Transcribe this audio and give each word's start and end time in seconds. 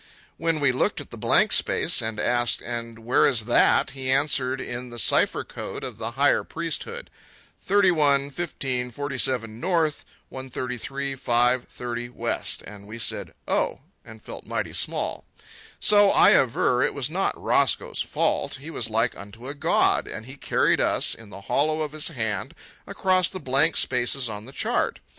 When 0.37 0.59
we 0.59 0.71
looked 0.71 0.99
at 0.99 1.11
the 1.11 1.15
blank 1.15 1.51
space 1.51 2.01
and 2.01 2.19
asked, 2.19 2.59
"And 2.63 3.05
where 3.05 3.27
is 3.27 3.45
that?" 3.45 3.91
he 3.91 4.09
answered 4.11 4.59
in 4.59 4.89
the 4.89 4.97
cipher 4.97 5.43
code 5.43 5.83
of 5.83 5.99
the 5.99 6.11
higher 6.13 6.43
priesthood, 6.43 7.11
"31 7.61 8.31
15 8.31 8.89
47 8.89 9.59
north, 9.59 10.03
133 10.29 11.13
5 11.13 11.67
30 11.67 12.09
west." 12.09 12.63
And 12.63 12.87
we 12.87 12.97
said 12.97 13.35
"Oh," 13.47 13.81
and 14.03 14.23
felt 14.23 14.47
mighty 14.47 14.73
small. 14.73 15.23
So 15.79 16.09
I 16.09 16.31
aver, 16.31 16.81
it 16.81 16.95
was 16.95 17.11
not 17.11 17.39
Roscoe's 17.39 18.01
fault. 18.01 18.55
He 18.55 18.71
was 18.71 18.89
like 18.89 19.15
unto 19.15 19.47
a 19.47 19.53
god, 19.53 20.07
and 20.07 20.25
he 20.25 20.35
carried 20.35 20.81
us 20.81 21.13
in 21.13 21.29
the 21.29 21.41
hollow 21.41 21.81
of 21.81 21.91
his 21.91 22.07
hand 22.07 22.55
across 22.87 23.29
the 23.29 23.39
blank 23.39 23.77
spaces 23.77 24.29
on 24.29 24.45
the 24.47 24.51
chart. 24.51 24.99